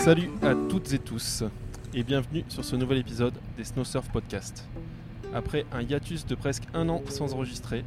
[0.00, 1.44] Salut à toutes et tous
[1.92, 4.66] et bienvenue sur ce nouvel épisode des Snow Surf Podcast.
[5.34, 7.84] Après un hiatus de presque un an sans enregistrer,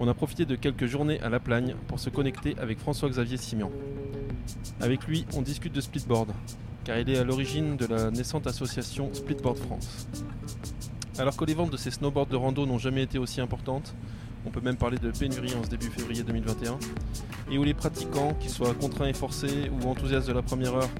[0.00, 3.70] on a profité de quelques journées à La Plagne pour se connecter avec François-Xavier Simian.
[4.80, 6.32] Avec lui, on discute de splitboard,
[6.82, 10.08] car il est à l'origine de la naissante association Splitboard France.
[11.18, 13.94] Alors que les ventes de ces snowboards de rando n'ont jamais été aussi importantes,
[14.46, 16.78] on peut même parler de pénurie en ce début février 2021,
[17.50, 20.90] et où les pratiquants, qu'ils soient contraints et forcés ou enthousiastes de la première heure,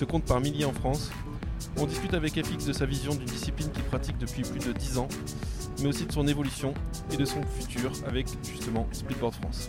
[0.00, 1.10] se comptent par milliers en France,
[1.76, 4.96] on discute avec FX de sa vision d'une discipline qu'il pratique depuis plus de 10
[4.96, 5.08] ans,
[5.82, 6.72] mais aussi de son évolution
[7.12, 9.68] et de son futur avec justement Splitboard France.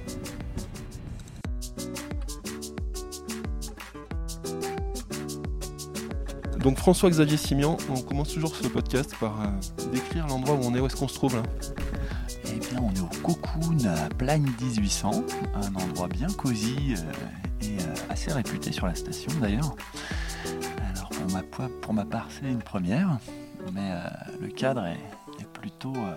[6.59, 9.48] Donc François-Xavier Simian, on commence toujours ce podcast par euh,
[9.91, 11.44] décrire l'endroit où on est, où est-ce qu'on se trouve là?
[12.45, 15.25] Eh bien, on est au Cocoon à Plagne 1800,
[15.55, 19.75] un endroit bien cosy euh, et euh, assez réputé sur la station d'ailleurs.
[21.81, 23.17] Pour ma, part, c'est une première,
[23.71, 24.01] mais euh,
[24.41, 24.99] le cadre est,
[25.53, 26.15] plutôt euh,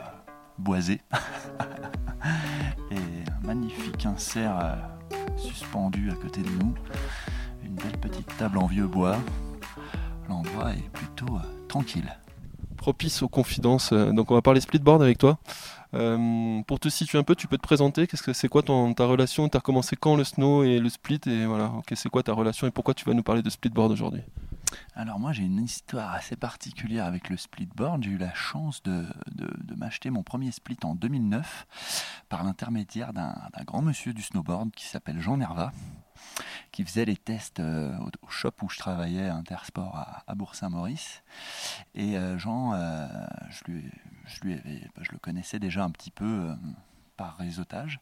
[0.59, 1.01] boisé.
[2.91, 4.75] et un magnifique insert euh,
[5.37, 6.75] suspendu à côté de nous,
[7.63, 9.17] une belle petite table en vieux bois.
[10.29, 12.11] L'endroit est plutôt tranquille.
[12.77, 15.39] Propice aux confidences, donc on va parler splitboard avec toi.
[15.93, 19.07] Pour te situer un peu, tu peux te présenter, qu'est-ce que c'est quoi ton, ta
[19.07, 19.49] relation?
[19.49, 21.21] Tu as recommencé quand le snow et le split?
[21.27, 23.93] Et voilà, ok, c'est quoi ta relation et pourquoi tu vas nous parler de splitboard
[23.93, 24.23] aujourd'hui?
[24.95, 28.03] Alors moi j'ai une histoire assez particulière avec le splitboard.
[28.03, 29.07] J'ai eu la chance de,
[29.77, 31.67] m'acheter mon premier split en 2009
[32.29, 35.73] par l'intermédiaire d'un grand monsieur du snowboard qui s'appelle Jean Nerva,
[36.73, 41.23] qui faisait les tests euh, au, shop où je travaillais Intersport à, à Bourg-Saint-Maurice.
[41.95, 46.55] Et euh, Jean, euh, bah, je le connaissais déjà un petit peu
[47.17, 48.01] par réseautage.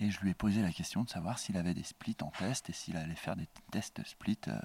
[0.00, 2.70] Et je lui ai posé la question de savoir s'il avait des splits en test
[2.70, 4.56] et s'il allait faire des tests split euh,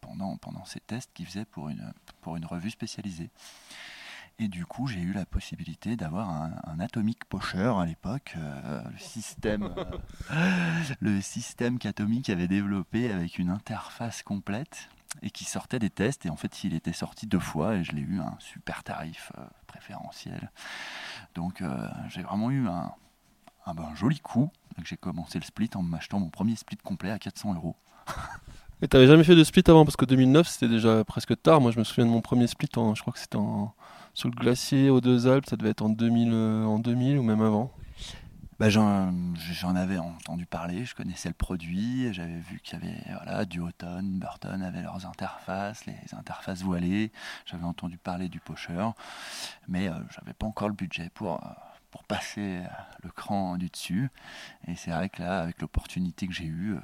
[0.00, 3.30] pendant, pendant ces tests qu'il faisait pour une, pour une revue spécialisée.
[4.38, 8.80] Et du coup, j'ai eu la possibilité d'avoir un, un Atomic Pocher à l'époque, euh,
[8.88, 9.74] le système,
[10.30, 14.90] euh, le système qu'Atomic avait développé avec une interface complète
[15.22, 16.24] et qui sortait des tests.
[16.24, 18.84] Et en fait, il était sorti deux fois et je l'ai eu à un super
[18.84, 19.32] tarif
[19.66, 20.52] préférentiel.
[21.34, 21.64] Donc,
[22.08, 22.92] j'ai vraiment eu un,
[23.68, 24.50] un, ben, un joli coup.
[24.84, 27.76] J'ai commencé le split en m'achetant mon premier split complet à 400 euros.
[28.80, 29.84] Et t'avais jamais fait de split avant?
[29.84, 31.60] Parce que 2009 c'était déjà presque tard.
[31.60, 33.74] Moi je me souviens de mon premier split, en, je crois que c'était en,
[34.14, 37.22] sur le glacier aux deux Alpes, ça devait être en 2000, euh, en 2000 ou
[37.22, 37.72] même avant.
[38.58, 39.12] Bah, j'en,
[39.52, 44.18] j'en avais entendu parler, je connaissais le produit, j'avais vu qu'il y avait voilà, Duotone,
[44.18, 47.12] Burton avaient leurs interfaces, les interfaces voilées,
[47.46, 48.90] j'avais entendu parler du pocher,
[49.68, 51.48] mais euh, j'avais pas encore le budget pour, euh,
[51.98, 52.64] pour passer euh,
[53.02, 54.08] le cran du dessus.
[54.68, 56.80] Et c'est vrai que là, avec l'opportunité que j'ai eue, euh,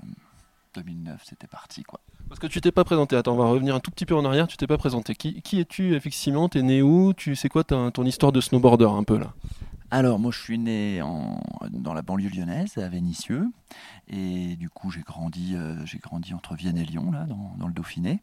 [0.74, 2.00] 2009, c'était parti quoi.
[2.28, 3.14] Parce que tu t'es pas présenté.
[3.14, 4.48] Attends, on va revenir un tout petit peu en arrière.
[4.48, 5.14] Tu t'es pas présenté.
[5.14, 6.48] Qui, qui es-tu effectivement?
[6.48, 7.12] T'es né où?
[7.12, 9.34] Tu sais quoi ton histoire de snowboarder un peu là?
[9.90, 13.46] Alors, moi, je suis né en, dans la banlieue lyonnaise, à Vénissieux.
[14.08, 17.68] Et du coup, j'ai grandi, euh, j'ai grandi entre Vienne et Lyon, là, dans, dans
[17.68, 18.20] le Dauphiné.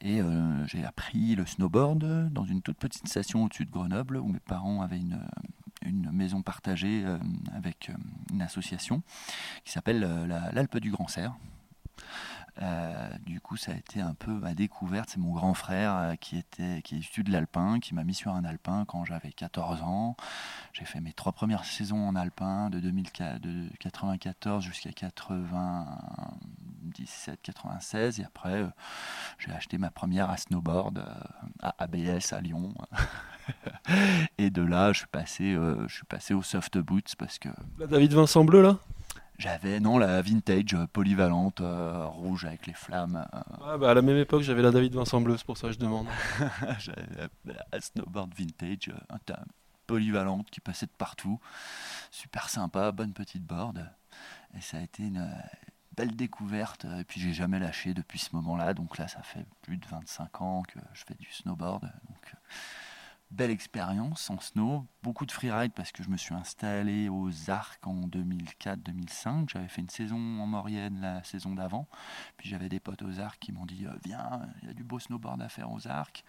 [0.00, 4.28] Et euh, j'ai appris le snowboard dans une toute petite station au-dessus de Grenoble, où
[4.28, 5.20] mes parents avaient une,
[5.84, 7.18] une maison partagée euh,
[7.54, 7.94] avec euh,
[8.32, 9.02] une association
[9.64, 11.34] qui s'appelle euh, la- l'Alpe du Grand Serre.
[13.24, 15.08] Du coup, ça a été un peu ma découverte.
[15.10, 18.34] C'est mon grand frère qui, était, qui est issu de l'alpin, qui m'a mis sur
[18.34, 20.16] un alpin quand j'avais 14 ans.
[20.74, 28.20] J'ai fait mes trois premières saisons en alpin de 2004, de 94 jusqu'à 97, 96.
[28.20, 28.66] Et après,
[29.38, 31.02] j'ai acheté ma première à snowboard
[31.62, 32.74] à ABS à Lyon.
[34.38, 37.48] et de là, je suis passé, euh, je suis passé au soft boots parce que
[37.78, 38.78] La David Vincent Bleu là?
[39.38, 43.26] j'avais non la vintage polyvalente euh, rouge avec les flammes.
[43.34, 45.68] euh, Ah bah à la même époque j'avais la David Vincent Bleu, c'est pour ça
[45.68, 46.06] que je demande.
[46.78, 47.06] J'avais
[47.44, 49.34] la- la snowboard vintage, euh,
[49.86, 51.40] polyvalente qui passait de partout.
[52.10, 53.90] Super sympa, bonne petite board.
[54.56, 55.28] Et ça a été une
[55.96, 56.86] belle découverte.
[57.00, 58.74] Et puis j'ai jamais lâché depuis ce moment-là.
[58.74, 61.82] Donc là, ça fait plus de 25 ans que je fais du snowboard.
[61.82, 62.34] Donc
[63.32, 64.86] belle expérience en snow.
[65.02, 69.48] Beaucoup de freeride parce que je me suis installé aux Arcs en 2004-2005.
[69.52, 71.88] J'avais fait une saison en Maurienne la saison d'avant.
[72.36, 74.84] Puis j'avais des potes aux Arcs qui m'ont dit euh, Viens, il y a du
[74.84, 76.24] beau snowboard à faire aux Arcs.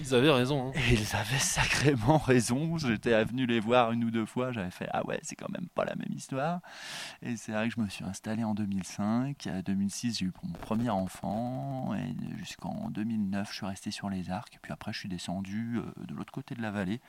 [0.00, 0.68] Ils avaient raison.
[0.68, 0.72] hein.
[0.74, 2.78] Et ils avaient sacrément raison.
[2.78, 4.52] J'étais venu les voir une ou deux fois.
[4.52, 6.60] J'avais fait Ah ouais, c'est quand même pas la même histoire.
[7.20, 9.46] Et c'est vrai que je me suis installé en 2005.
[9.48, 11.94] À 2006, j'ai eu mon premier enfant.
[11.94, 14.54] Et jusqu'en 2009, je suis resté sur les arcs.
[14.54, 17.00] Et puis après, je suis descendu euh, de l'autre côté de la vallée.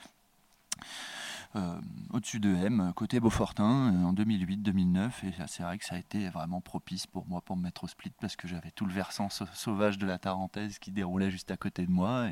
[2.13, 5.09] au-dessus de M, côté Beaufortin, en 2008-2009.
[5.25, 7.87] Et c'est vrai que ça a été vraiment propice pour moi pour me mettre au
[7.87, 11.57] split parce que j'avais tout le versant sauvage de la Tarentaise qui déroulait juste à
[11.57, 12.27] côté de moi.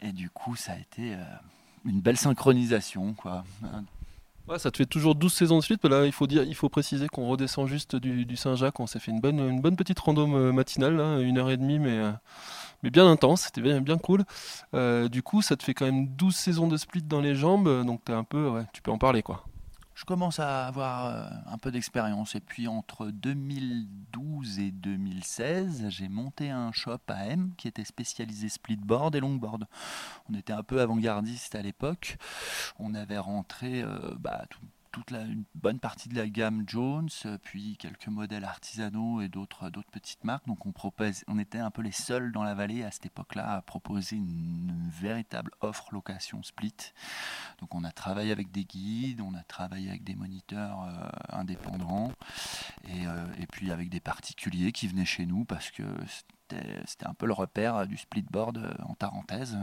[0.00, 1.16] Et, du coup, ça a été
[1.84, 3.12] une belle synchronisation.
[3.14, 3.44] Quoi.
[4.58, 5.80] Ça te fait toujours 12 saisons de suite.
[5.82, 8.78] Mais là, il faut, dire, il faut préciser qu'on redescend juste du, Saint-Jacques.
[8.78, 11.80] On s'est fait une bonne, une bonne petite random euh, matinale, une heure et demie,
[11.80, 12.12] mais, euh,
[12.90, 13.42] bien intense.
[13.42, 14.24] C'était bien, bien cool.
[14.74, 17.84] Euh, du coup, ça te fait quand même 12 saisons de split dans les jambes.
[17.84, 19.22] Donc, es un peu, tu peux en parler.
[19.22, 19.44] quoi
[19.96, 22.34] je commence à avoir euh, un peu d'expérience.
[22.34, 28.50] Et puis entre 2012 et 2016, j'ai monté un shop à M qui était spécialisé
[28.50, 29.66] splitboard et longboard.
[30.28, 32.18] On était un peu avant-gardiste à l'époque.
[32.78, 34.44] On avait rentré euh, bah,
[34.96, 39.28] toute la, une bonne partie de la gamme Jones, euh, puis quelques modèles artisanaux et
[39.28, 40.46] d'autres d'autres petites marques.
[40.46, 43.56] Donc on propose, on était un peu les seuls dans la vallée à cette époque-là
[43.56, 46.94] à proposer une, véritable offre location split.
[47.58, 52.10] Donc on a travaillé avec des guides, on a travaillé avec des moniteurs euh, indépendants
[52.88, 55.82] et, euh, puis avec des particuliers qui venaient chez nous parce que
[56.86, 59.58] c'était un peu le repère du splitboard euh, en Tarentaise.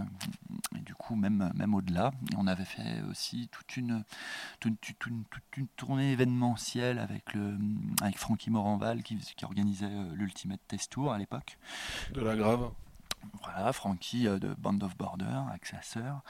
[1.16, 4.04] Même, même au-delà, on avait fait aussi toute une,
[4.60, 5.06] toute,
[5.58, 7.58] une tournée événementielle avec, le,
[8.02, 11.58] avec Francky Moranval qui, qui organisait euh, l'Ultimate Test Tour à l'époque.
[12.14, 12.72] De la grave.
[13.42, 16.22] Voilà, Frankie euh, de Band of Border avec sa sœur.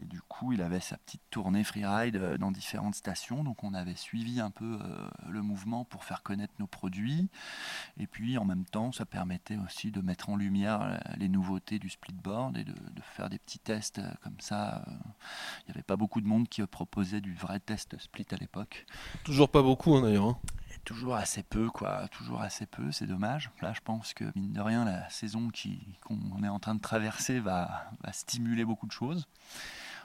[0.00, 3.44] Et du coup, il avait sa petite tournée freeride euh, dans différentes stations.
[3.44, 7.28] Donc, on avait suivi un peu euh, le mouvement pour faire connaître nos produits.
[7.98, 11.88] Et puis, en même temps, ça permettait aussi de mettre en lumière les nouveautés du
[11.88, 14.84] splitboard et de, faire des petits tests comme ça.
[14.86, 18.86] Il n'y avait pas beaucoup de monde qui proposait du vrai test split à l'époque.
[19.24, 20.28] Toujours pas beaucoup, hein, d'ailleurs.
[20.28, 20.38] Hein
[20.84, 22.08] toujours assez peu, quoi.
[22.08, 23.50] Toujours assez peu, c'est dommage.
[23.62, 25.50] Là, je pense que, mine de rien, la saison
[26.00, 29.28] qu'on est en train de traverser va, stimuler beaucoup de choses.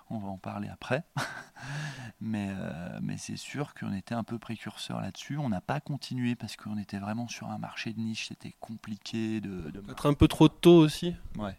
[0.10, 1.04] On va en parler après.
[2.22, 5.38] mais euh, mais c'est sûr qu'on était un peu précurseur là-dessus.
[5.40, 8.28] On n'a pas continué parce qu'on était vraiment sur un marché de niche.
[8.28, 9.72] C'était compliqué de.
[9.72, 9.82] de...
[9.90, 11.58] Être un peu trop tôt aussi Ouais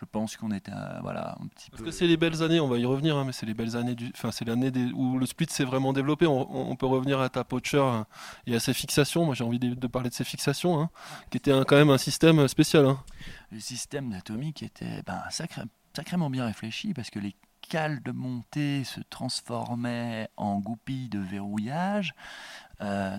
[0.00, 0.72] je pense qu'on était
[1.02, 3.32] voilà, un petit Parce que c'est les belles années, on va y revenir, hein, mais
[3.32, 4.10] c'est les belles années, du...
[4.14, 6.26] enfin, c'est l'année où le split s'est vraiment développé.
[6.26, 8.06] On, peut revenir à ta poacher hein,
[8.46, 9.24] et à ses fixations.
[9.24, 10.90] Moi, j'ai envie de, parler de ses fixations, hein,
[11.30, 12.96] qui était quand même un système spécial.
[13.50, 15.22] Le système d'atomique était ben,
[15.94, 17.34] sacrément bien réfléchi parce que les
[17.68, 22.14] cales de montée se transformaient en goupilles de verrouillage.
[22.82, 23.18] Euh,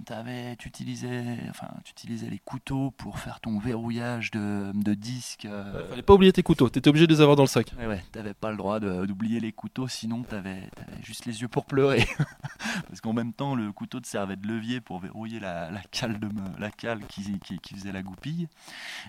[0.60, 5.46] tu, utilisais, enfin, tu utilisais les couteaux pour faire ton verrouillage de, de disques.
[5.46, 5.88] Euh...
[5.90, 7.74] fallait pas oublier tes couteaux, tu étais obligé de les avoir dans le sac.
[7.80, 10.70] Ouais, ouais t'avais pas le droit d'oublier les couteaux, sinon tu avais,
[11.02, 12.06] juste les yeux pour pleurer.
[12.88, 16.20] Parce qu'en même temps, le couteau te servait de levier pour verrouiller la, la cale,
[16.20, 16.30] de,
[16.60, 18.48] la cale qui, qui, qui faisait la goupille.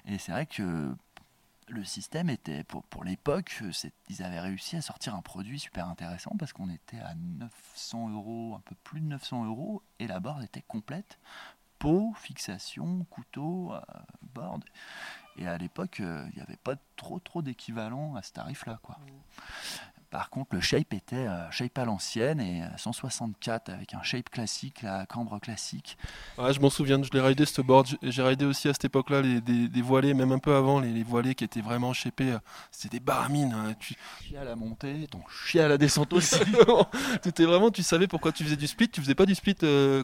[0.06, 0.94] Et c'est vrai que
[1.69, 3.62] le système était, pour, l'époque,
[4.09, 8.55] ils avaient réussi à sortir un produit super intéressant parce qu'on était à 900 euros,
[8.56, 11.19] un peu plus de 900 euros, et la board était complète.
[11.79, 13.81] Pot, fixation, couteau, euh,
[14.35, 14.65] board.
[15.37, 18.81] Et à l'époque, euh, il n'y avait pas trop trop d'équivalent à ce tarif-là.
[18.82, 18.99] quoi.
[20.10, 24.31] Par contre, le shape était euh, shape à l'ancienne et 164 euh, avec un shape
[24.31, 25.99] classique, la cambre classique.
[26.38, 27.88] Ouais, je m'en souviens, je l'ai raidé ce board.
[28.02, 31.34] J'ai raidé aussi à cette époque-là les, des, voilés, même un peu avant, les, voilés
[31.34, 32.32] qui étaient vraiment shapés.
[32.32, 32.38] Euh,
[32.70, 33.52] c'était des baramines.
[33.52, 33.75] Hein.
[33.78, 33.94] Tu...
[34.38, 36.37] À la montée, ton chien à la descente aussi.
[37.26, 38.88] Étais vraiment, tu savais pourquoi tu faisais du split.
[38.88, 39.56] Tu faisais pas du split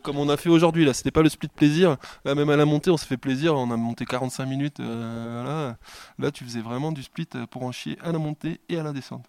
[0.03, 0.85] comme on a fait aujourd'hui.
[0.85, 1.97] Là, c'était pas le split plaisir.
[2.25, 3.55] Là, même à la montée, on s'est fait plaisir.
[3.55, 4.81] On a monté 45 minutes.
[4.81, 5.77] là,
[6.19, 8.93] là, tu faisais vraiment du split pour en chier à la montée et à la
[8.93, 9.25] descente.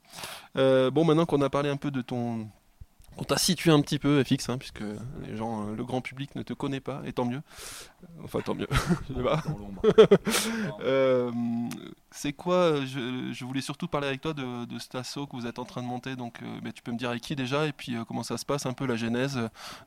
[0.57, 2.47] Euh, bon, maintenant qu'on a parlé un peu de ton.
[3.17, 4.83] On t'a situé un petit peu, FX, hein, puisque
[5.25, 7.41] les gens, euh, le grand public ne te connaît pas, et tant mieux.
[8.23, 8.67] Enfin, tant mieux.
[9.09, 9.43] je sais pas.
[10.81, 11.31] euh,
[12.11, 15.59] c'est quoi je, voulais surtout parler avec toi de, de cet assaut que vous êtes
[15.59, 16.15] en train de monter.
[16.15, 18.65] Donc, euh, tu peux me dire avec qui déjà, et puis comment ça se passe,
[18.65, 19.39] un peu la genèse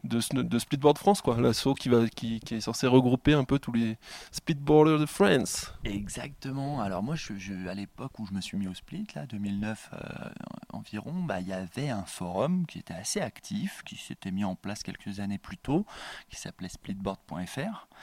[0.05, 1.41] de, de Splitboard France, quoi.
[1.41, 3.97] L'assaut qui, va, qui, qui, est censé regrouper un peu tous les
[4.31, 5.73] Splitboarders de France.
[5.85, 6.81] Exactement.
[6.81, 9.91] Alors, moi, je, à l'époque où je me suis mis au split, là, 2009
[10.73, 14.55] environ, bah, il y avait un forum qui était assez actif, qui s'était mis en
[14.55, 15.87] place quelques années plus tôt,
[16.29, 17.89] qui s'appelait splitboard.fr.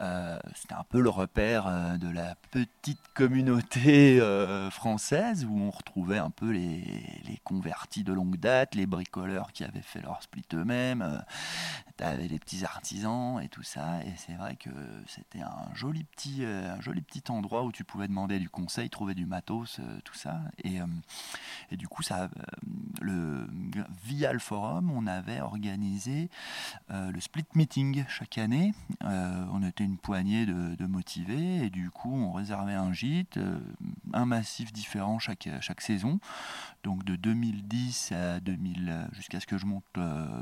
[0.00, 5.70] Euh, c'était un peu le repère euh, de la petite communauté euh, française où on
[5.70, 6.84] retrouvait un peu les,
[7.24, 11.24] les, convertis de longue date, les bricoleurs qui avaient fait leur split eux-mêmes,
[11.96, 14.04] t'avais les petits artisans et tout ça.
[14.04, 14.70] Et c'est vrai que
[15.06, 19.14] c'était un joli petit, un joli petit endroit où tu pouvais demander du conseil, trouver
[19.14, 20.42] du matos, tout ça.
[20.62, 20.78] Et,
[21.70, 22.28] et du coup, ça,
[23.00, 23.48] le,
[24.04, 26.28] via le forum, on avait organisé
[26.90, 28.74] le split meeting chaque année.
[29.00, 33.38] on était poignée de, motivés et du coup on réservait un gîte,
[34.12, 36.18] un massif différent chaque, chaque saison.
[36.82, 39.84] Donc de 2010 à 2000 jusqu'à ce que je monte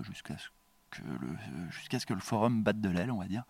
[0.03, 0.49] jusqu'à ce
[1.71, 3.45] jusqu'à ce que le forum batte de l'aile, on va dire.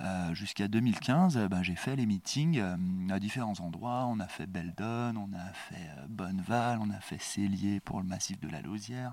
[0.00, 2.76] Euh, jusqu'à 2015, euh, ben, j'ai fait les meetings euh,
[3.10, 4.06] à différents endroits.
[4.06, 8.40] On a fait Beldon, on a fait Bonneval, on a fait Célier pour le massif
[8.40, 9.12] de la Lausière.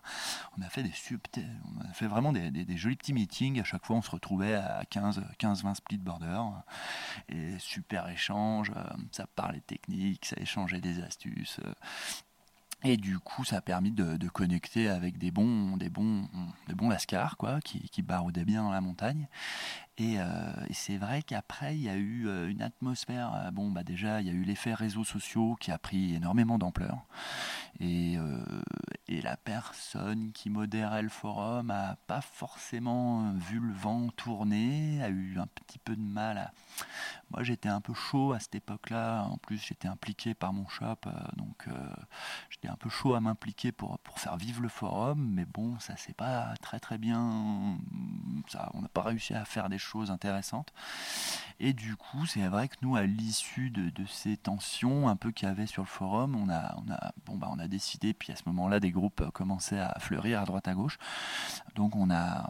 [0.58, 0.94] On a fait des
[1.78, 3.60] on a fait vraiment des, jolis petits meetings.
[3.60, 6.42] À chaque fois, on se retrouvait à 15-20 split border
[7.30, 8.72] et super échange.
[9.12, 11.60] Ça parlait technique, ça échangeait des astuces.
[12.84, 16.28] Et du coup, ça a permis de, connecter avec des bons, des bons,
[16.68, 19.28] des bons lascars, quoi, qui, qui baroudaient bien dans la montagne.
[20.02, 23.34] Euh, et, c'est vrai qu'après, il y a eu euh, une atmosphère.
[23.36, 26.58] Euh, bon, bah déjà, il y a eu l'effet réseaux sociaux qui a pris énormément
[26.58, 27.06] d'ampleur.
[27.80, 28.18] Et,
[29.22, 35.38] la personne qui modérait le forum a pas forcément vu le vent tourner, a eu
[35.38, 36.52] un petit peu de mal à.
[37.32, 39.24] Moi, j'étais un peu chaud à cette époque-là.
[39.24, 40.98] En plus, j'étais impliqué par mon shop,
[41.36, 41.68] donc
[42.50, 45.30] j'étais un peu chaud à m'impliquer pour, faire vivre le forum.
[45.34, 47.78] Mais bon, ça s'est pas très très bien.
[48.74, 50.72] On n'a pas réussi à faire des choses choses intéressantes.
[51.62, 55.48] Et du coup, c'est vrai que nous, à l'issue de, ces tensions un peu qu'il
[55.48, 58.32] y avait sur le forum, on a, on a, bon, bah, on a décidé, puis
[58.32, 60.98] à ce moment-là, des groupes commençaient à fleurir à droite à gauche.
[61.76, 62.50] Donc on a,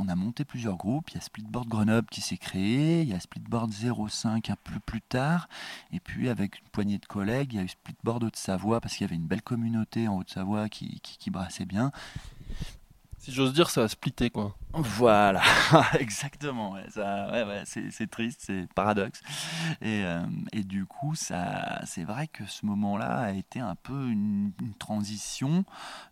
[0.00, 1.10] on a monté plusieurs groupes.
[1.10, 4.80] Il y a Splitboard Grenoble qui s'est créé, il y a Splitboard 05 un peu
[4.80, 5.48] plus tard,
[5.92, 9.04] et puis avec une poignée de collègues, il y a eu Splitboard Haute-Savoie parce qu'il
[9.04, 11.92] y avait une belle communauté en Haute-Savoie qui, qui, qui brassait bien.
[13.18, 14.54] Si j'ose dire, ça a splitté, quoi.
[14.74, 15.42] Voilà,
[15.98, 16.76] exactement.
[17.64, 19.22] c'est triste, c'est paradoxe.
[19.80, 20.20] Et, euh,
[20.52, 25.64] et, du coup, c'est vrai que ce moment-là a été un peu une, transition.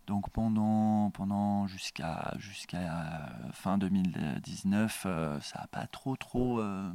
[0.07, 6.91] Donc pendant, pendant jusqu'à jusqu'à fin 2019, euh, ça n'a pas trop trop euh,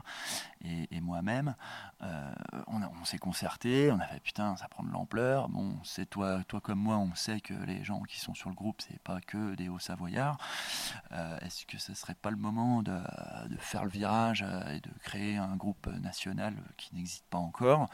[0.63, 1.55] et, moi-même,
[2.01, 2.31] euh,
[2.67, 5.49] on, s'est concerté, on a fait putain ça prend de l'ampleur.
[5.49, 8.55] Bon, c'est toi, toi comme moi, on sait que les gens qui sont sur le
[8.55, 10.37] groupe c'est pas que des hauts savoyards.
[11.11, 12.97] Euh, est-ce que ce serait pas le moment de
[13.57, 17.89] faire le virage et de créer un groupe national qui n'existe pas encore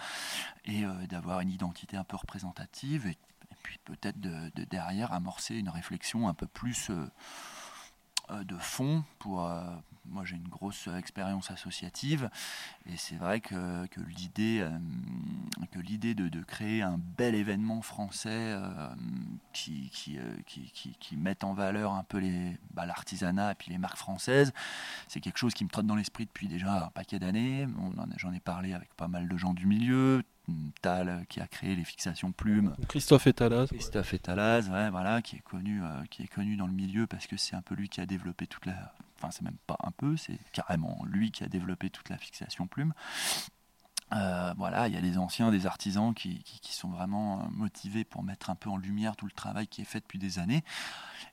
[0.66, 3.18] et d'avoir une identité un peu représentative et,
[3.64, 7.10] puis peut-être de, derrière amorcer une réflexion un peu plus euh,
[8.30, 9.64] euh, de fond pour, euh,
[10.10, 12.30] moi j'ai une grosse expérience associative
[12.86, 14.70] et c'est vrai que, que l'idée euh,
[15.72, 18.90] que l'idée de, de, créer un bel événement français euh,
[19.54, 23.78] qui, qui, qui, qui, mette en valeur un peu les bah, l'artisanat et puis les
[23.78, 24.54] marques françaises,
[25.08, 27.68] c'est quelque chose qui me trotte dans l'esprit depuis déjà un paquet d'années.
[28.18, 30.24] J'en ai parlé avec pas mal de gens du milieu,
[30.82, 32.76] Tal qui a créé les fixations plumes.
[32.88, 33.68] Christophe Etalaz.
[33.68, 35.82] Christophe Etalaz, ouais, voilà, qui est connu,
[36.12, 38.46] qui est connu dans le milieu parce que c'est un peu lui qui a développé
[38.46, 38.94] toute la,
[39.32, 42.94] c'est même pas un peu, c'est carrément lui qui a développé toute la fixation plume.
[44.14, 48.22] Euh, voilà, il y a des anciens, des artisans qui, sont vraiment euh, motivés pour
[48.22, 50.64] mettre un peu en lumière tout le travail qui est fait depuis des années.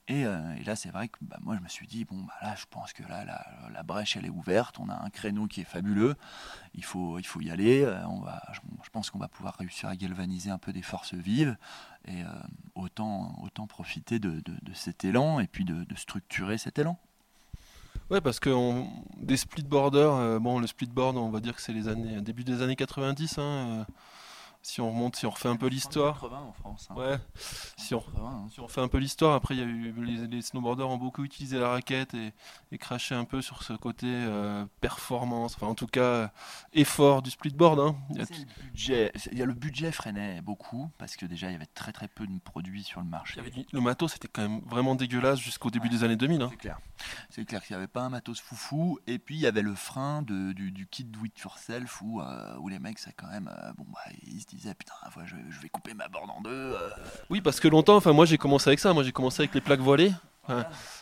[0.09, 2.55] Et, euh, là, c'est vrai que bah, moi, je me suis dit, bon, bah, là,
[2.57, 3.25] je pense que là,
[3.71, 4.79] la, brèche, elle est ouverte.
[4.79, 6.17] On a un créneau qui est fabuleux.
[6.75, 7.87] Il faut, y aller.
[8.09, 11.57] on va, je, pense qu'on va pouvoir réussir à galvaniser un peu des forces vives.
[12.07, 12.23] Et
[12.75, 16.99] autant profiter de, cet élan et puis de structurer cet élan.
[18.13, 18.51] Ouais, parce que
[19.17, 22.21] des split borders, euh, bon, le split board, on va dire que c'est les années,
[22.21, 23.39] début des années 90.
[23.39, 23.85] Hein, euh,
[24.63, 26.25] si on remonte, si on refait un peu l'histoire.
[26.25, 26.89] en France.
[26.91, 26.95] Hein.
[26.95, 27.19] Ouais.
[27.77, 28.47] Si on, hein.
[28.51, 29.93] si on refait un peu l'histoire, après il y a eu
[30.29, 32.33] les, snowboarders ont beaucoup utilisé la raquette et,
[32.71, 36.33] et craché un peu sur ce côté euh, performance, enfin en tout cas
[36.73, 37.81] effort du splitboard.
[37.81, 37.97] Hein.
[38.11, 41.49] Il, y a le budget, il y a le budget freinait beaucoup parce que déjà
[41.49, 43.41] il y avait très très peu de produits sur le marché.
[43.73, 46.47] le matos c'était quand même vraiment dégueulasse jusqu'au début des années 2000.
[46.51, 46.79] C'est clair.
[47.31, 49.75] C'est clair qu'il n'y avait pas un matos foufou et puis il y avait le
[49.75, 53.29] frein de, du, du, kit do it yourself où, euh, où les mecs c'est quand
[53.29, 54.95] même euh, bon bah, ils se putain,
[55.25, 56.51] je, je, vais couper ma borne en deux.
[56.51, 56.91] Euh.
[57.31, 59.61] Oui, parce que longtemps, enfin moi j'ai commencé avec ça, moi j'ai commencé avec les
[59.61, 60.13] plaques voilées.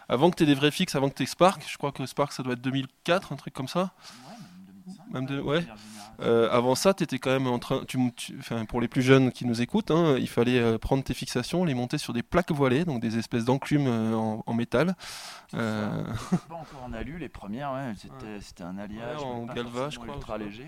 [0.09, 2.05] avant que tu aies des vrais fixes, avant que tu aies Spark, je crois que
[2.07, 3.81] Spark ça doit être 2004, un truc comme ça.
[4.29, 4.50] Ouais, même 2005.
[5.13, 5.65] Même de, ouais.
[6.21, 7.83] Euh, avant ça, étais quand même en train.
[7.87, 7.99] Tu,
[8.69, 11.75] pour les plus jeunes qui nous écoutent, hein, il fallait euh, prendre tes fixations, les
[11.75, 14.95] monter sur des plaques voilées, donc des espèces d'enclumes euh, en, métal.
[15.55, 16.05] Euh...
[16.49, 17.95] Pas encore en alu, les premières, ouais,
[18.41, 20.15] c'était un alliage en galva, je crois.
[20.15, 20.67] Ultra léger.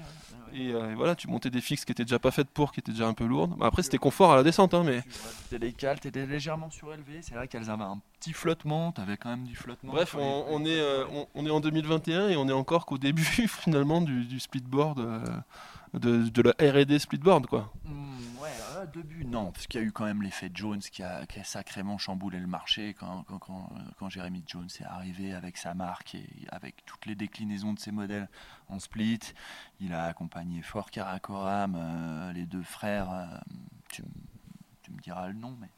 [0.54, 3.06] Et, voilà, tu montais des fixes qui étaient déjà pas faites pour, qui étaient déjà
[3.06, 3.54] un peu lourdes.
[3.60, 5.02] après, c'était confort à la descente, hein, mais.
[5.44, 7.20] C'était les cales, étais légèrement surélevé.
[7.22, 9.92] C'est vrai qu'elles avaient un petit flottement, avais quand même du flottement.
[9.92, 10.82] Bref, on, est,
[11.34, 15.00] on, est en 2021 et on est encore qu'au début finalement du, du splitboard
[15.94, 17.72] de, de la R&D splitboard quoi.
[17.84, 21.02] Hmm, ouais, euh, début non, parce qu'il y a eu quand même l'effet Jones qui
[21.02, 25.34] a, qui a, sacrément chamboulé le marché quand, quand, quand, quand, Jeremy Jones est arrivé
[25.34, 28.28] avec sa marque et avec toutes les déclinaisons de ses modèles
[28.68, 29.20] en split.
[29.80, 33.26] Il a accompagné Fort Karakoram, euh, les deux frères, euh,
[33.90, 34.02] tu,
[34.82, 35.68] tu, me diras le nom, mais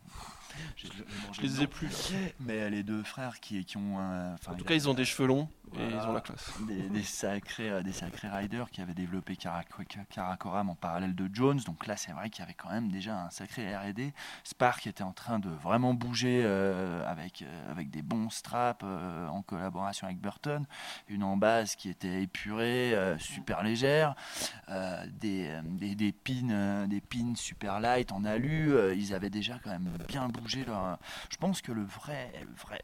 [0.76, 0.86] je,
[1.32, 2.12] je les ai plus.
[2.38, 3.96] Mais les deux frères qui, qui ont.
[3.98, 6.52] en tout cas, ils ont des cheveux longs et ils ont la classe.
[6.90, 11.60] Des, sacrés, euh, des sacrés riders qui avaient développé Karakoram en parallèle de Jones.
[11.66, 14.12] Donc là, c'est vrai qu'il y avait quand même déjà un sacré RD.
[14.44, 19.42] Spark était en train de vraiment bouger euh, avec, euh, avec des bons straps en
[19.42, 20.64] collaboration avec Burton.
[21.08, 24.14] Une embase qui était épurée, super légère.
[24.68, 28.74] Des, des, des, pins, des pins super light en alu.
[28.94, 30.98] ils avaient déjà quand même bien bougé leur.
[31.30, 32.82] Je pense que le vrai, le vrai,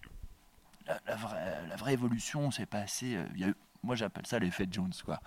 [1.06, 3.16] la, vraie, la vraie évolution s'est passée.
[3.16, 5.20] Euh, il y a moi j'appelle ça l'effet Jones quoi.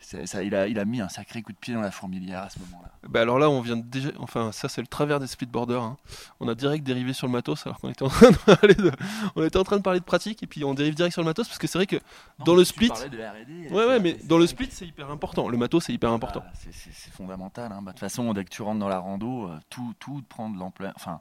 [0.00, 2.50] Ça, il, a, il a mis un sacré coup de pied dans la fourmilière à
[2.50, 2.92] ce moment-là.
[3.08, 5.82] Bah alors là on vient déjà, enfin ça c'est le travers des splitboarders.
[5.82, 5.96] Hein.
[6.40, 8.36] On a direct dérivé sur le matos alors qu'on était en train de
[9.36, 11.26] on était en train de parler de pratique et puis on dérive direct sur le
[11.26, 11.96] matos parce que c'est vrai que
[12.44, 15.48] dans le split, ouais ouais mais dans le split c'est hyper important.
[15.48, 16.40] Le matos c'est hyper important.
[16.40, 17.72] Bah, c'est fondamental.
[17.72, 17.82] Hein.
[17.82, 20.50] Bah, de toute façon dès que tu rentres dans la rando, euh, tout tout prend
[20.50, 20.92] de l'ampleur.
[20.94, 21.20] Enfin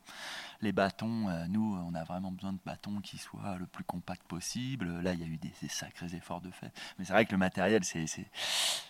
[0.62, 4.24] les bâtons, euh, nous, on a vraiment besoin de bâtons qui soient le plus compact
[4.28, 5.02] possible.
[5.02, 6.72] Là, il y a eu des, sacrés efforts de fait.
[6.98, 8.06] Mais c'est vrai que le matériel, c'est,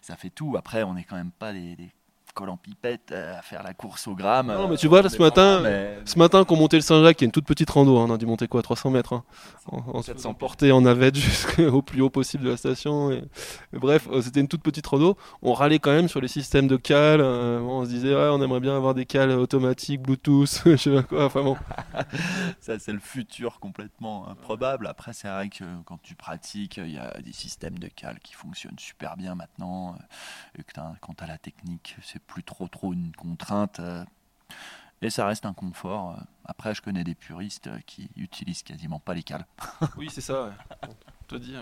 [0.01, 0.55] ça fait tout.
[0.57, 1.91] Après, on n'est quand même pas des,
[2.37, 4.47] colle en pipette euh, à faire la course au gramme.
[4.47, 5.63] Non, mais tu vois, là, ce matin,
[6.05, 8.17] ce matin, qu'on montait le Saint-Jacques, qui est une toute petite rando, hein, on a
[8.17, 9.23] dû monter quoi, 300 mètres, hein,
[9.71, 13.11] en, porter en navette jusqu'au plus haut possible de la station.
[13.11, 13.23] Et,
[13.73, 15.17] bref, euh, c'était une toute petite rando.
[15.41, 17.21] On râlait quand même sur les systèmes de cales.
[17.21, 21.01] Euh, on se disait, on aimerait bien avoir des cales automatiques, Bluetooth, je sais pas
[21.01, 21.25] quoi.
[21.25, 21.57] Enfin bon.
[22.61, 24.85] Ça, c'est le futur complètement improbable.
[24.85, 28.35] Après, c'est vrai que quand tu pratiques, il y a des systèmes de cales qui
[28.35, 29.97] fonctionnent super bien maintenant.
[30.59, 33.79] Et que quand tu as la technique, c'est plus trop trop une contrainte.
[33.79, 34.03] Euh,
[35.01, 36.11] et ça reste un confort.
[36.11, 36.23] Euh.
[36.45, 39.45] Après, je connais des puristes qui utilisent quasiment pas les cales.
[39.97, 40.53] oui, c'est ça.
[41.27, 41.61] Te dire.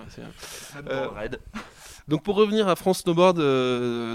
[0.88, 1.30] Euh,
[2.08, 3.38] donc pour revenir à France Snowboard,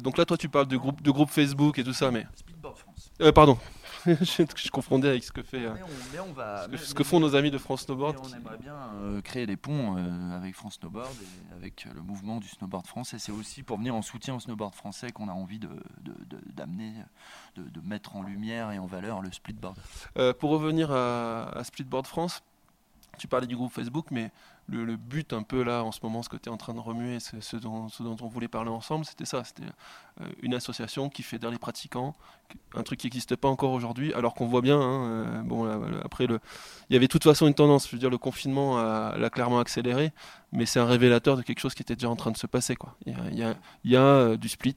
[0.00, 2.24] donc là toi tu parles de groupe de groupe Facebook et tout ça, mais.
[2.36, 3.12] Speedboard France.
[3.34, 3.58] pardon.
[4.06, 5.66] je, confondais avec ce que fait,
[6.76, 8.16] ce, que, font nos amis de France Snowboard.
[8.22, 12.00] on aimerait bien euh, créer des ponts euh, avec France Snowboard et avec euh, le
[12.00, 13.18] mouvement du snowboard français.
[13.18, 15.68] C'est aussi pour venir en soutien au snowboard français qu'on a envie de,
[16.54, 16.92] d'amener,
[17.56, 19.76] de, de, mettre en lumière et en valeur le splitboard.
[20.38, 22.42] pour revenir à, à Splitboard France,
[23.18, 24.30] tu parlais du groupe Facebook, mais
[24.70, 26.80] le, but un peu là en ce moment, ce que tu es en train de
[26.80, 29.42] remuer, ce, dont, on voulait parler ensemble, c'était ça.
[29.44, 29.62] C'était
[30.20, 32.14] euh, une association qui fédère les pratiquants,
[32.74, 34.80] un truc qui n'existe pas encore aujourd'hui, alors qu'on voit bien.
[34.80, 35.66] Hein, euh, bon,
[36.04, 36.38] après, il
[36.90, 37.88] y avait de toute façon une tendance.
[37.88, 40.12] Je veux dire, le confinement l'a clairement accéléré,
[40.52, 42.76] mais c'est un révélateur de quelque chose qui était déjà en train de se passer.
[42.76, 42.96] Quoi.
[43.06, 43.38] Il
[43.84, 44.76] y a, euh, du split,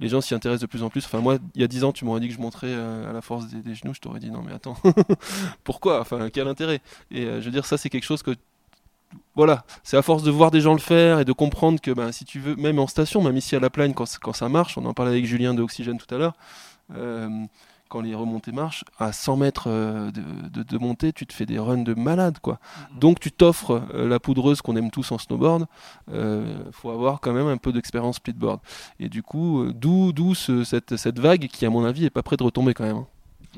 [0.00, 1.04] les gens s'y intéressent de plus en plus.
[1.04, 3.20] Enfin, moi, il y a 10 ans, tu m'aurais dit que je montrais à la
[3.20, 4.76] force des, genoux, je t'aurais dit non, mais attends,
[5.64, 6.00] pourquoi?
[6.00, 6.80] Enfin, quel intérêt?
[7.10, 8.36] Et je veux dire, ça, c'est quelque chose que
[9.34, 12.12] voilà, c'est à force de voir des gens le faire et de comprendre que ben,
[12.12, 14.76] si tu veux, même en station, même ici à la plagne, quand, quand ça marche,
[14.76, 16.34] on en parlait avec Julien de Oxygène tout à l'heure,
[16.94, 17.44] euh,
[17.88, 21.58] quand les remontées marchent, à 100 mètres euh, de, de, montée, tu te fais des
[21.58, 22.38] runs de malade.
[22.40, 22.58] quoi.
[22.92, 22.98] Mhm.
[22.98, 25.66] Donc tu t'offres euh, la poudreuse qu'on aime tous en snowboard,
[26.12, 28.60] il faut avoir quand même un peu d'expérience splitboard.
[29.00, 32.42] Et du coup, d'où cette, cette vague qui, à mon avis, est pas près de
[32.42, 33.04] retomber quand même.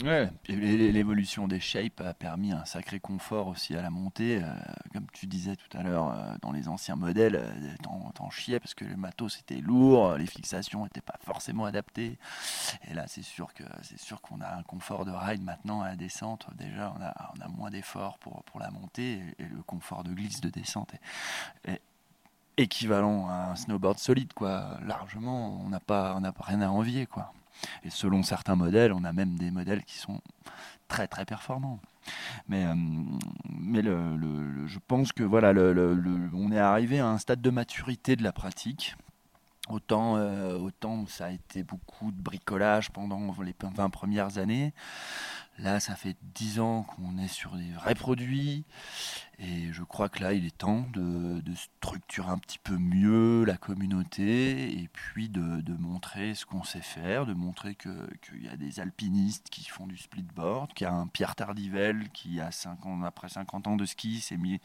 [0.02, 4.42] L'évolution des shapes a permis un sacré confort aussi à la montée.
[4.42, 4.52] Euh,
[4.92, 7.76] comme tu disais tout à l'heure, euh, dans les anciens modèles, euh,
[8.14, 12.18] t'en chiais parce que le matos était lourd, les fixations n'étaient pas forcément adaptées.
[12.88, 15.88] Et là, c'est sûr que c'est sûr qu'on a un confort de ride maintenant à
[15.90, 16.46] la descente.
[16.56, 20.12] Déjà, on a, on a moins d'efforts pour, pour la montée et, le confort de
[20.12, 20.92] glisse de descente
[21.64, 21.80] est,
[22.56, 24.78] équivalent à un snowboard solide, quoi.
[24.84, 27.32] Largement, on n'a pas, on n'a rien à envier, quoi.
[27.82, 30.20] Et selon certains modèles, on a même des modèles qui sont
[30.88, 31.80] très très performants.
[32.48, 32.74] Mais, euh,
[33.48, 35.52] mais le, je pense que voilà,
[36.34, 38.96] on est arrivé à un stade de maturité de la pratique.
[39.70, 44.74] Autant, euh, autant ça a été beaucoup de bricolage pendant les 20 premières années.
[45.58, 48.64] Là, ça fait 10 ans qu'on est sur des vrais produits.
[49.40, 53.56] Et je crois que là, il est temps de, structurer un petit peu mieux la
[53.56, 58.80] communauté et puis de, montrer ce qu'on sait faire, de montrer qu'il y a des
[58.80, 63.28] alpinistes qui font du splitboard, qu'il y a un Pierre Tardivel qui, a 50, après
[63.28, 64.60] 50 ans de ski, s'est mis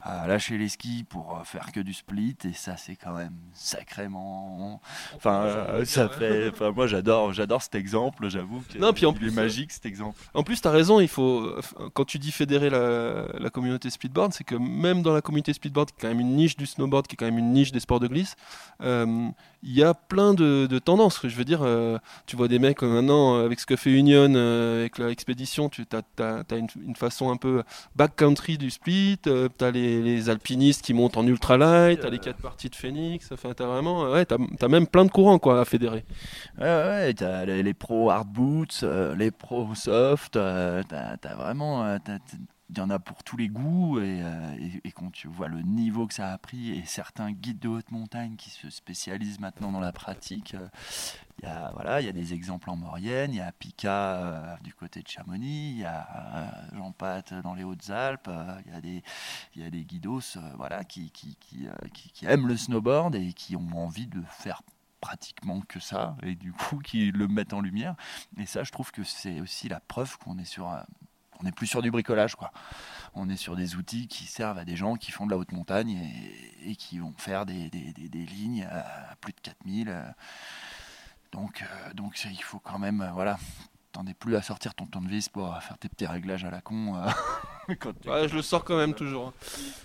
[0.00, 2.36] à lâcher les skis pour faire que du split.
[2.44, 4.80] Et ça, c'est quand même sacrément.
[5.16, 6.50] Enfin, ça fait.
[6.50, 8.62] Enfin, moi, j'adore, j'adore cet exemple, j'avoue.
[8.78, 10.23] Non, puis en plus, est magique cet exemple.
[10.32, 11.50] En plus, tu as raison, il faut.
[11.92, 15.94] Quand tu dis fédérer la, communauté splitboard, c'est que même dans la communauté speedboard, qui
[15.96, 18.00] est quand même une niche du snowboard, qui est quand même une niche des sports
[18.00, 18.36] de glisse,
[18.82, 19.28] euh,
[19.62, 21.20] il y a plein de, tendances.
[21.22, 24.34] Je veux dire, euh, tu vois des mecs euh, maintenant avec ce que fait Union,
[24.34, 27.62] avec la expédition, tu as, une, façon un peu
[27.96, 32.40] backcountry du split, tu as les, alpinistes qui montent en ultralight, tu as les quatre
[32.40, 34.26] parties de Phoenix, enfin, tu as vraiment, ouais,
[34.68, 36.04] même plein de courants quoi, à fédérer.
[36.58, 38.84] Ouais, ouais, tu as les, pros hard boots,
[39.16, 41.98] les pros soft, tu as, vraiment
[42.70, 46.06] il y en a pour tous les goûts euh, et, quand tu vois le niveau
[46.06, 49.80] que ça a pris et certains guides de haute montagne qui se spécialisent maintenant dans
[49.80, 50.68] la pratique, euh,
[51.38, 54.16] il y a voilà, il y a des exemples en Maurienne, il y a Pika
[54.16, 58.30] euh, du côté de Chamonix, il y a Jean Pat dans les Hautes-Alpes,
[58.66, 59.02] il y a des
[59.56, 61.68] y a des guidos voilà qui, qui
[62.26, 64.62] aiment le snowboard et qui ont envie de faire
[65.04, 67.94] pratiquement que ça et du coup qui le mettent en lumière
[68.38, 70.66] et ça je trouve que c'est aussi la preuve qu'on est sur
[71.40, 72.52] on n'est plus sur du bricolage, quoi.
[73.14, 75.52] On est sur des outils qui servent à des gens qui font de la haute
[75.52, 76.10] montagne
[76.64, 77.70] et, qui vont faire des,
[78.12, 79.88] lignes à plus de 4000.
[79.88, 80.02] Euh.
[81.32, 83.38] Donc, euh, donc il faut quand même, euh, voilà,
[83.94, 86.96] t'en es plus à sortir ton tournevis pour faire tes petits réglages à la con.
[86.96, 87.74] Euh,
[88.10, 89.28] ouais, je le sors quand même toujours.
[89.28, 89.32] Hein.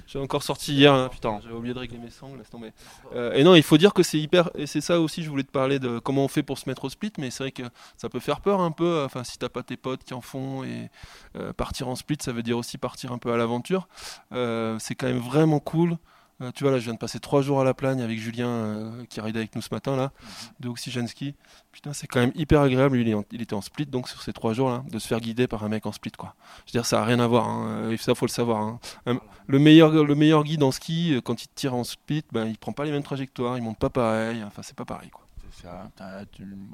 [0.08, 2.74] J'ai encore sorti hier, hein, putain, j'avais oublié de régler mes sangles, laisse tomber.
[3.14, 4.50] Euh, et non, il faut dire que c'est hyper.
[4.56, 6.86] Et c'est ça aussi, je voulais te parler de comment on fait pour se mettre
[6.86, 7.64] au split, mais c'est vrai que
[7.98, 9.04] ça peut faire peur un peu.
[9.06, 10.90] Enfin, si t'as pas tes potes qui en font, et
[11.38, 13.88] euh, partir en split, ça veut dire aussi partir un peu à l'aventure.
[14.32, 15.98] c'est quand même vraiment cool.
[16.42, 18.48] Euh, tu vois, là, je viens de passer trois jours à la plagne avec Julien
[18.48, 20.12] euh, qui ride avec nous ce matin, là,
[20.60, 21.36] de Oxygen Ski.
[21.72, 22.98] Putain, c'est quand même hyper agréable.
[22.98, 25.64] Lui, il, était en split, donc sur ces trois jours-là, de se faire guider par
[25.64, 26.36] un mec en split, quoi.
[26.66, 27.48] Je veux dire, ça a rien à voir.
[27.50, 27.94] Hein.
[28.00, 28.62] Ça, faut le savoir.
[28.62, 29.20] Hein.
[29.48, 32.58] Le, meilleur, le meilleur guide en ski, euh, quand il tire en split, ben, il
[32.58, 34.42] prend pas les mêmes trajectoires, il monte pas pareil.
[34.44, 35.26] Enfin, c'est pas pareil, quoi.
[35.62, 35.90] Ça,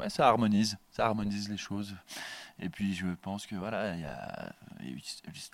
[0.09, 1.95] ça harmonise, ça harmonise les choses.
[2.61, 3.95] Et puis je pense que voilà,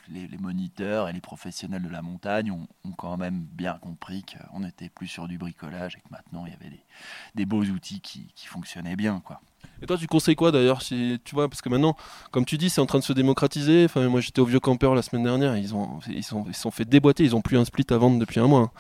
[0.07, 4.89] les, moniteurs et les professionnels de la montagne ont, quand même bien compris qu'on n'était
[4.89, 6.83] plus sur du bricolage et que maintenant il y avait
[7.35, 9.19] des, beaux outils qui, fonctionnaient bien.
[9.19, 9.41] quoi.
[9.81, 11.95] Et toi, tu conseilles quoi d'ailleurs Tu vois, parce que maintenant,
[12.29, 13.85] comme tu dis, c'est en train de se démocratiser.
[13.85, 15.57] Enfin, moi, j'étais au Vieux Campeur la semaine dernière.
[15.57, 17.23] Ils ont, ils sont, ils sont fait déboîter.
[17.23, 18.71] Ils ont plus un split à vendre depuis un mois.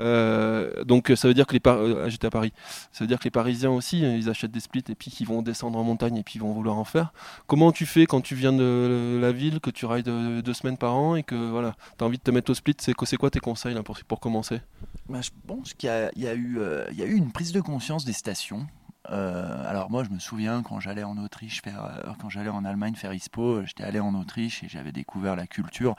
[0.00, 2.52] Euh, donc, ça veut dire que les euh, j'étais à Paris.
[2.90, 5.42] Ça veut dire que les Parisiens aussi, ils achètent des splits et puis qu'ils vont
[5.42, 7.12] descendre en montagne et puis ils vont vouloir en faire.
[7.46, 10.94] Comment tu fais quand tu viens de la ville, que tu rides deux semaines par
[10.94, 13.76] an et que voilà, as envie de te mettre au split C'est quoi tes conseils
[14.06, 14.60] pour, commencer?
[15.08, 18.66] Bah, Je pense qu'il euh, y a eu une prise de conscience des stations
[19.04, 23.14] alors moi, je me souviens quand j'allais en Autriche faire, quand j'allais en Allemagne faire
[23.14, 25.94] ISPO, j'étais allé en Autriche et j'avais découvert la culture.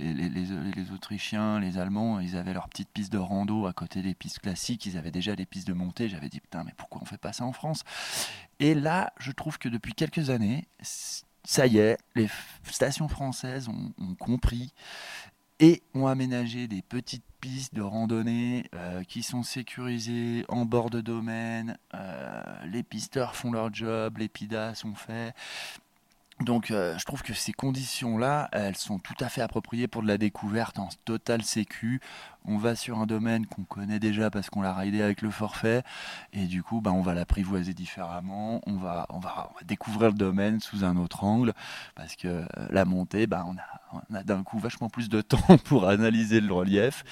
[0.00, 4.40] Les, Autrichiens, les Allemands, ils avaient leur petite piste de rando à côté des pistes
[4.40, 4.86] classiques.
[4.86, 6.08] Ils avaient déjà des pistes de montée.
[6.08, 7.84] J'avais dit putain, mais pourquoi on fait pas ça en France?
[8.60, 10.66] Et là, je trouve que depuis quelques années,
[11.48, 12.28] ça y est, les
[12.64, 14.72] stations françaises ont, compris
[15.60, 21.00] et ont aménagé des petites pistes de randonnée euh, qui sont sécurisées en bord de
[21.00, 21.78] domaine.
[21.94, 25.34] Euh, les pisteurs font leur job, les pidas sont faits.
[26.40, 30.08] Donc euh, je trouve que ces conditions-là, elles sont tout à fait appropriées pour de
[30.08, 32.00] la découverte en total sécu
[32.44, 35.82] on va sur un domaine qu'on connaît déjà parce qu'on l'a raidé avec le forfait,
[36.32, 40.60] et du coup, bah, on va l'apprivoiser différemment, on va, on, va, découvrir le domaine
[40.60, 41.52] sous un autre angle,
[41.94, 45.20] parce que euh, la montée, bah, on a, on a d'un coup vachement plus de
[45.28, 47.04] temps pour analyser le relief,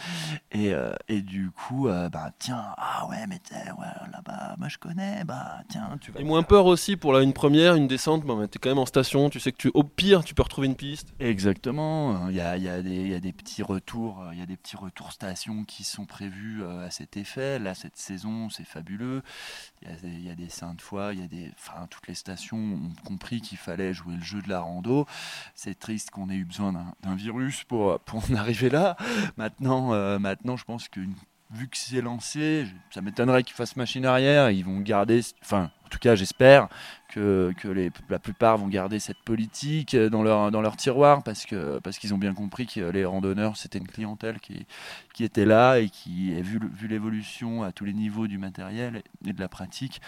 [0.53, 4.79] et, euh, et du coup, euh, bah, tiens, ah ouais, mais ouais, là-bas, moi je
[4.79, 6.21] connais, bah tiens, tu vas...
[6.21, 8.79] Et moins peur aussi pour la, une première, une descente, bah, tu es quand même
[8.79, 11.13] en station, tu sais que tu, au pire, tu peux retrouver une piste.
[11.21, 14.57] Exactement, il y a, y, a y a, des petits retours, il y a des
[14.57, 15.13] petits retours
[15.67, 17.59] qui sont prévues euh, à cet effet.
[17.59, 19.23] Là, cette saison, c'est fabuleux.
[20.03, 21.53] Il y, a, des saintes fois, il y a des,
[21.91, 25.07] toutes les stations ont compris qu'il fallait jouer le jeu de la rando.
[25.55, 28.97] C'est triste qu'on ait eu besoin d'un virus pour, pour en arriver là.
[29.37, 31.01] Maintenant, euh, maintenant je pense que
[31.51, 34.51] vu que c'est lancé, ça m'étonnerait qu'ils fassent machine arrière.
[34.51, 36.69] Ils vont garder, enfin, en tout cas, j'espère
[37.09, 37.55] que,
[38.11, 42.35] la plupart vont garder cette politique dans leur, dans leur tiroir parce qu'ils ont bien
[42.35, 44.67] compris que les randonneurs, c'était une clientèle qui,
[45.15, 49.33] qui était là et qui, vu, vu l'évolution à tous les niveaux du matériel et
[49.33, 50.03] de la pratique,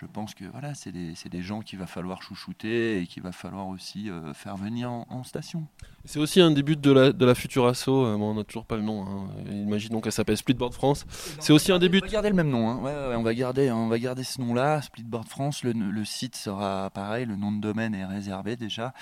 [0.00, 3.32] je pense que voilà, c'est des, des, gens qu'il va falloir chouchouter et qu'il va
[3.32, 5.66] falloir aussi euh, faire venir en, station.
[6.06, 8.76] C'est aussi un début de la, de la future asso, euh, on n'a toujours pas
[8.76, 9.28] le nom, hein.
[9.50, 11.04] imaginons qu'elle s'appelle Splitboard France.
[11.38, 11.98] C'est aussi un début.
[12.02, 12.78] On va garder le même nom, hein.
[12.78, 15.64] ouais, on, va garder, on va garder ce nom-là, Splitboard France.
[15.64, 18.94] Le, le, site sera pareil, le nom de domaine est réservé déjà.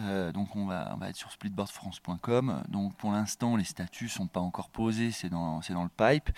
[0.00, 2.62] Euh, donc on va, on va être sur splitboardfrance.com.
[2.70, 6.30] Donc pour l'instant, les statuts sont pas encore posés, c'est dans, dans le pipe.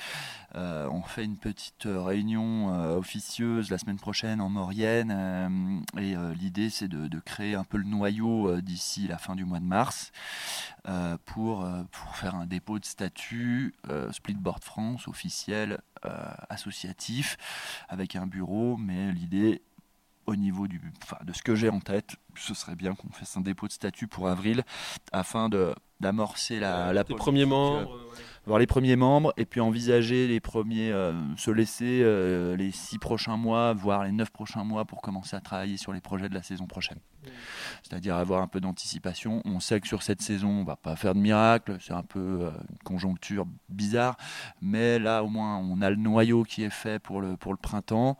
[0.56, 5.12] on fait une petite réunion officieuse la semaine prochaine en Maurienne.
[5.14, 9.36] Euh, et euh, l'idée, c'est de, créer un peu le noyau euh, d'ici la fin
[9.36, 10.10] du mois de mars
[11.26, 13.74] pour, pour faire un dépôt de statut
[14.10, 15.78] Splitboard France officiel,
[16.48, 17.36] associatif,
[17.88, 18.78] avec un bureau.
[18.78, 19.62] Mais l'idée,
[20.26, 20.80] au niveau du,
[21.22, 24.08] de ce que j'ai en tête, ce serait bien qu'on fasse un dépôt de statut
[24.08, 24.64] pour avril
[25.12, 28.00] afin de d'amorcer la, la premiers membres
[28.46, 32.98] voir les premiers membres et puis envisager les premiers, euh, se laisser euh, les six
[32.98, 36.34] prochains mois, voire les neuf prochains mois pour commencer à travailler sur les projets de
[36.34, 36.98] la saison prochaine.
[37.82, 39.42] C'est-à-dire avoir un peu d'anticipation.
[39.44, 42.18] On sait que sur cette saison, on va pas faire de miracle, c'est un peu
[42.18, 44.16] euh, une conjoncture bizarre,
[44.60, 47.58] mais là au moins on a le noyau qui est fait pour le, pour le
[47.58, 48.16] printemps.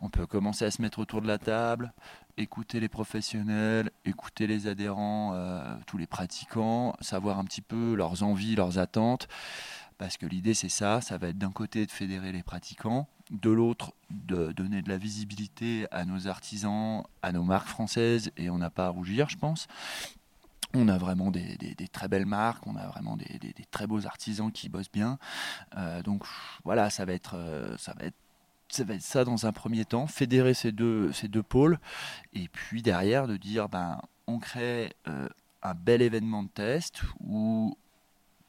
[0.00, 1.94] On peut commencer à se mettre autour de la table,
[2.36, 8.22] écouter les professionnels, écouter les adhérents, euh, tous les pratiquants, savoir un petit peu leurs
[8.22, 9.28] envies, leurs attentes.
[9.98, 13.50] Parce que l'idée, c'est ça, ça va être d'un côté de fédérer les pratiquants, de
[13.50, 18.58] l'autre de donner de la visibilité à nos artisans, à nos marques françaises, et on
[18.58, 19.68] n'a pas à rougir, je pense.
[20.76, 24.68] On a vraiment des, très belles marques, on a vraiment des, très beaux artisans qui
[24.68, 25.18] bossent bien.
[25.76, 26.24] Euh, donc
[26.64, 28.16] voilà, ça va être, euh, ça va être
[28.74, 31.78] ça va être ça dans un premier temps, fédérer ces deux, ces deux pôles,
[32.32, 35.28] et puis derrière de dire ben, on crée euh,
[35.62, 37.76] un bel événement de test où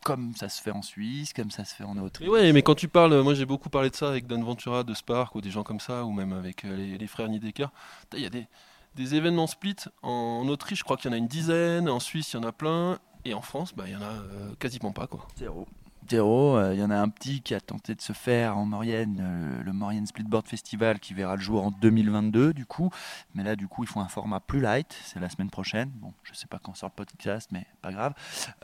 [0.03, 2.29] comme ça se fait en Suisse, comme ça se fait en Autriche.
[2.29, 4.93] Oui, mais quand tu parles, moi j'ai beaucoup parlé de ça avec Don Ventura de
[4.93, 7.67] Spark ou des gens comme ça, ou même avec euh, les, frères Nidecker.
[8.13, 8.47] Il y a des,
[8.95, 12.33] des événements split en, Autriche, je crois qu'il y en a une dizaine, en Suisse
[12.33, 14.91] il y en a plein, et en France, bah, il y en a euh, quasiment
[14.91, 15.07] pas.
[15.07, 15.27] Quoi.
[15.37, 15.67] Zéro.
[16.13, 19.19] Euh, il y en a un petit qui a tenté de se faire en Maurienne,
[19.21, 22.91] euh, le Maurienne Splitboard Festival, qui verra le jour en 2022 du coup.
[23.33, 24.95] Mais là, du coup, ils font un format plus light.
[25.03, 25.89] C'est la semaine prochaine.
[25.95, 28.13] Bon, je sais pas quand sort le podcast, mais pas grave.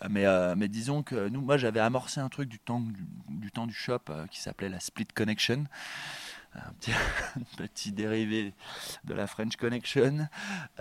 [0.03, 2.81] Euh, mais, disons que nous, moi, j'avais amorcé un truc du temps
[3.29, 3.99] du, temps du shop
[4.29, 5.65] qui s'appelait la Split Connection
[6.55, 6.73] un
[7.57, 8.53] petit, dérivé
[9.05, 10.27] de la French Connection.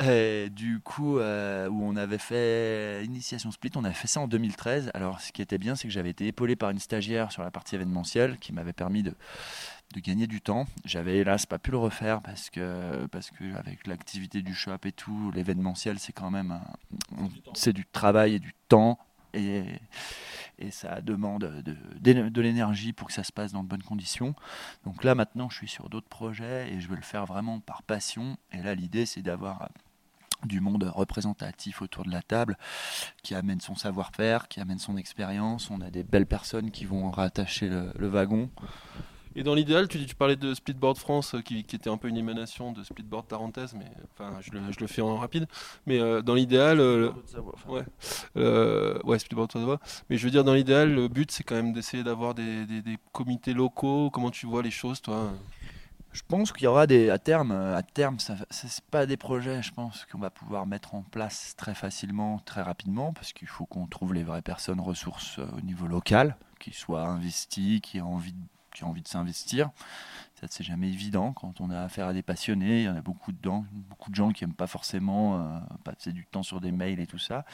[0.02, 4.28] Et du coup, euh, où on avait fait Initiation Split, on avait fait ça en
[4.28, 4.90] 2013.
[4.94, 7.50] Alors, ce qui était bien, c'est que j'avais été épaulé par une stagiaire sur la
[7.50, 9.14] partie événementielle qui m'avait permis de,
[9.94, 10.66] de gagner du temps.
[10.84, 14.92] J'avais hélas pas pu le refaire parce que, parce que avec l'activité du shop et
[14.92, 16.60] tout, l'événementiel, c'est quand même
[17.54, 18.98] c'est du travail et du temps.
[19.34, 19.64] Et,
[20.60, 24.34] et ça demande de, de, l'énergie pour que ça se passe dans de bonnes conditions.
[24.84, 27.82] Donc là maintenant je suis sur d'autres projets et je veux le faire vraiment par
[27.82, 28.36] passion.
[28.52, 29.68] Et là l'idée c'est d'avoir
[30.44, 32.56] du monde représentatif autour de la table
[33.22, 35.70] qui amène son savoir-faire, qui amène son expérience.
[35.70, 38.50] On a des belles personnes qui vont rattacher le, wagon.
[39.36, 42.08] Et dans l'idéal, tu, tu parlais de Splitboard France, euh, qui, qui était un peu
[42.08, 45.46] une émanation de Splitboard Tarentaise, mais enfin, je le, je le fais en rapide.
[45.86, 47.10] Mais euh, dans l'idéal, euh,
[47.68, 47.84] ouais,
[48.36, 49.78] euh, ouais, Splitboard Savoie.
[50.08, 52.82] Mais je veux dire, dans l'idéal, le but, c'est quand même d'essayer d'avoir des, des-
[52.82, 54.10] des comités locaux.
[54.10, 55.32] Comment tu vois les choses, toi?
[56.12, 59.62] Je pense qu'il y aura des à terme, à terme, ça, c'est pas des projets,
[59.62, 63.64] je pense qu'on va pouvoir mettre en place très facilement, très rapidement, parce qu'il faut
[63.64, 68.32] qu'on trouve les vraies personnes ressources au niveau local, qui soient investies, qui aient envie
[68.32, 68.38] de,
[68.74, 69.70] qui ont envie de s'investir.
[70.40, 72.80] Ça, c'est jamais évident quand on a affaire à des passionnés.
[72.80, 76.12] Il y en a beaucoup dedans, beaucoup de gens qui aiment pas forcément euh, passer
[76.12, 77.44] du temps sur des mails et tout ça.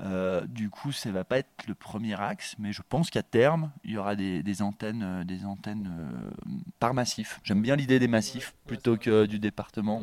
[0.00, 3.70] Euh, du coup, ça va pas être le premier axe, mais je pense qu'à terme,
[3.84, 6.30] il y aura des, antennes, des antennes euh,
[6.78, 7.38] par massif.
[7.44, 10.00] J'aime bien l'idée des massifs plutôt que du département.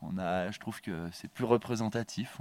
[0.00, 2.38] On, a, je trouve que c'est plus représentatif.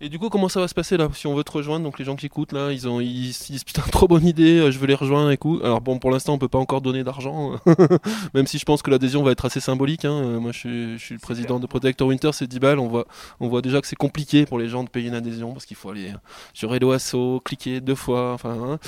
[0.00, 2.00] Et du coup, comment ça va se passer là Si on veut te rejoindre, donc
[2.00, 4.70] les gens qui écoutent là, ils ont, ils, se disent putain, trop bonne idée, euh,
[4.72, 5.60] je veux les rejoindre et tout.
[5.62, 7.52] Alors bon, pour l'instant, on peut pas encore donner d'argent,
[8.34, 10.04] même si je pense que l'adhésion va être assez symbolique.
[10.04, 10.12] hein.
[10.24, 12.80] Euh, Moi, je suis, je suis le président de Protector Winter, c'est 10 balles.
[12.80, 13.06] On voit,
[13.38, 15.76] on voit déjà que c'est compliqué pour les gens de payer une adhésion parce qu'il
[15.76, 16.12] faut aller
[16.54, 18.32] sur Hello Asso, cliquer deux fois.
[18.32, 18.78] Enfin, hein.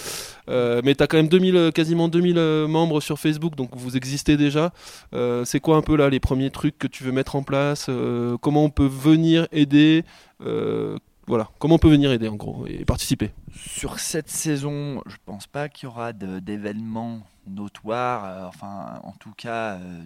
[0.48, 3.96] Euh, mais t'as quand même 2000, euh, quasiment 2000 euh, membres sur Facebook, donc vous
[3.96, 4.72] existez déjà.
[5.14, 7.86] Euh, c'est quoi un peu là les premiers trucs que tu veux mettre en place
[7.88, 10.04] Euh, Comment on peut venir aider
[10.40, 13.32] voilà, comment on peut venir aider en gros et participer?
[13.54, 19.32] Sur cette saison, je pense pas qu'il y aura d'événements notoires, euh, enfin en tout
[19.36, 20.04] cas euh,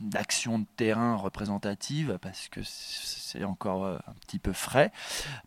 [0.00, 4.92] d'actions de terrain représentatives, parce que c'est encore euh, un petit peu frais.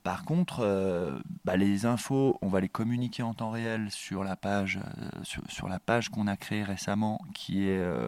[0.03, 4.35] Par contre, euh, bah, les infos, on va les communiquer en temps réel sur la
[4.35, 8.07] page, euh, sur, la page qu'on a créée récemment, qui est euh,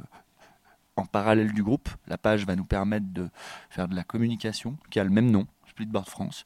[0.96, 1.90] en parallèle du groupe.
[2.08, 3.30] La page va nous permettre de
[3.70, 6.44] faire de la communication, qui a le même nom, Splitboard France.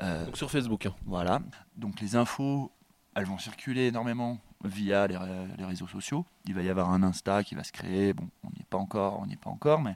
[0.00, 0.86] Euh, Donc sur Facebook.
[0.86, 0.94] hein.
[1.06, 1.40] voilà.
[1.76, 2.72] Donc les infos,
[3.14, 6.26] elles vont circuler énormément via les, ré- les réseaux sociaux.
[6.46, 8.12] Il va y avoir un Insta qui va se créer.
[8.12, 9.94] Bon, on n'y est pas encore, on n'y est pas encore, mais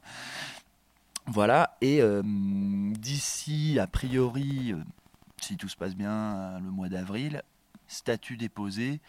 [1.26, 1.76] voilà.
[1.80, 4.76] Et euh, d'ici, a priori, euh,
[5.40, 7.42] si tout se passe bien, euh, le mois d'avril,
[7.88, 9.00] statut déposé.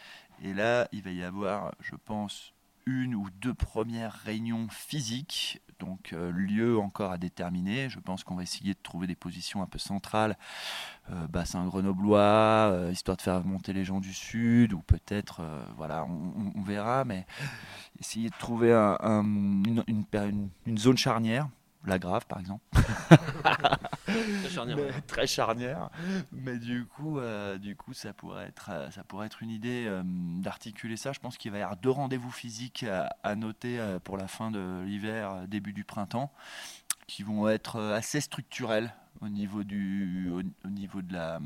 [0.44, 2.54] Et là, il va y avoir, je pense,
[2.88, 7.90] une ou deux premières réunions physiques, donc euh, lieu encore à déterminer.
[7.90, 10.38] Je pense qu'on va essayer de trouver des positions un peu centrales,
[11.10, 15.42] euh, bassin grenoblois, euh, histoire de faire monter les gens du sud, ou peut-être,
[15.78, 17.26] voilà, on, verra, mais
[18.00, 21.50] essayer de trouver une zone charnière.
[21.86, 22.64] La Grave, par exemple.
[24.76, 25.90] Mais très charnière.
[26.32, 29.86] Mais du coup, euh, du coup, ça pourrait être, euh, ça pourrait être une idée
[29.88, 31.12] euh, d'articuler ça.
[31.12, 34.28] Je pense qu'il va y avoir deux rendez-vous physiques à, à noter euh, pour la
[34.28, 36.32] fin de l'hiver, début du printemps,
[37.08, 41.40] qui vont être euh, assez structurels au niveau du, au, au niveau de la,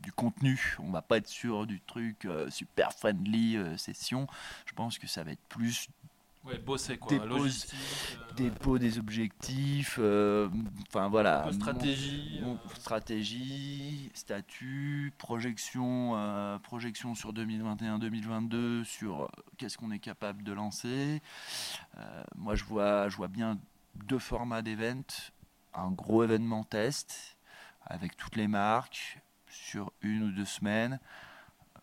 [0.00, 0.76] du contenu.
[0.80, 4.26] On va pas être sur du truc euh, super friendly euh, session.
[4.66, 5.88] Je pense que ça va être plus
[6.44, 7.12] Ouais, bosser quoi.
[7.12, 7.78] Dépose- logistique,
[8.30, 9.96] euh, dépôt des objectifs.
[10.00, 10.48] euh,
[10.88, 11.50] Enfin voilà.
[11.52, 12.40] stratégie.
[12.42, 20.52] Mon- euh, stratégie, statut, projection, euh, projection sur 2021-2022 sur qu'est-ce qu'on est capable de
[20.52, 21.20] lancer.
[22.36, 23.58] Moi, je vois, je vois bien
[24.06, 25.02] deux formats d'event.
[25.74, 27.36] Un gros événement test
[27.84, 31.00] avec toutes les marques sur une ou deux semaines.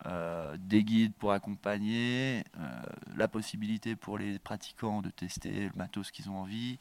[0.06, 2.82] Euh, des guides pour accompagner, euh,
[3.16, 6.78] la possibilité pour les pratiquants de tester le matos qu'ils ont envie,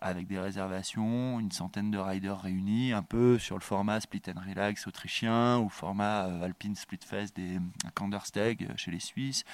[0.00, 4.40] avec des réservations, une centaine de riders réunis, un peu sur le format split and
[4.48, 7.58] relax autrichien ou format euh, alpine split fest des
[7.94, 9.44] Kandersteg chez les Suisses.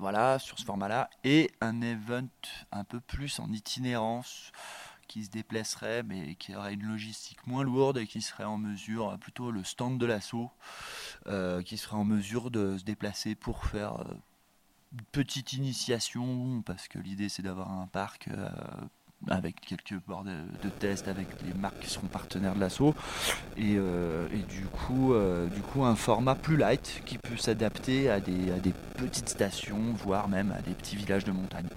[0.00, 1.08] Voilà, sur ce format-là.
[1.22, 2.26] Et un event
[2.72, 4.50] un peu plus en itinérance
[5.10, 9.10] qui se déplacerait, mais qui aurait une logistique moins lourde et qui serait en mesure,
[9.10, 10.52] euh, plutôt le stand de l'assaut,
[11.26, 14.14] euh, qui serait en mesure de se déplacer pour faire euh,
[14.92, 18.28] une petite initiation, parce que l'idée c'est d'avoir un parc
[19.28, 22.94] avec quelques bords de, test avec les marques qui seront partenaires de l'assaut.
[23.56, 23.78] Et,
[24.48, 25.14] du coup
[25.54, 29.92] du coup un format plus light qui peut s'adapter à des, à des petites stations
[29.92, 31.68] voire même à des petits villages de montagne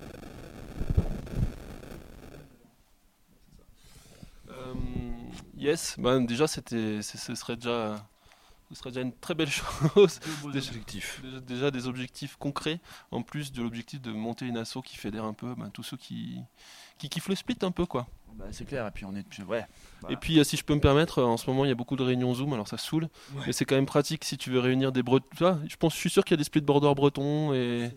[4.49, 4.73] Euh,
[5.63, 7.95] yes, bah, déjà c'était, ce serait déjà,
[8.69, 10.19] ce serait déjà une très belle chose.
[10.52, 12.80] Déjà- objectifs Déjà, déjà des objectifs concrets,
[13.12, 15.97] en plus de l'objectif de monter une asso qui fédère un peu bah, tous ceux
[15.97, 16.39] qui,
[16.97, 18.08] qui kiffent le split un peu quoi.
[18.35, 19.65] Bah, c'est clair et puis on est ouais
[20.01, 20.13] Voilà.
[20.13, 21.75] Et puis euh, si je peux me permettre, euh, en ce moment il y a
[21.75, 23.09] beaucoup de réunions Zoom, alors ça saoule,
[23.45, 25.59] mais c'est quand même pratique si tu veux réunir des Bretons.
[25.67, 27.91] Je pense, je suis sûr qu'il y a des splitboarders bretons et,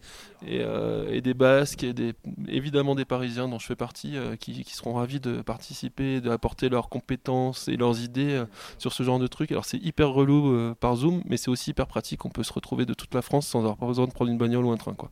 [0.47, 2.14] et, euh, et des Basques et des,
[2.49, 6.89] évidemment des Parisiens dont je fais partie, qui, qui seront ravis de participer, d'apporter leurs
[6.89, 8.45] compétences et leurs idées
[8.78, 9.53] sur ce genre de truc.
[9.53, 12.24] Alors c'est hyper relou par Zoom, mais c'est aussi hyper pratique.
[12.24, 14.64] On peut se retrouver de toute la France sans avoir besoin de prendre une bagnole
[14.66, 15.11] ou un train quoi.